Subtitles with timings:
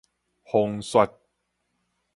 [0.51, 1.15] 風說